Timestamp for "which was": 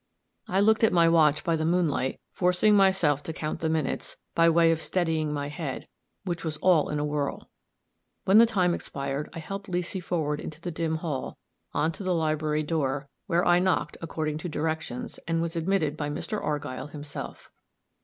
6.25-6.57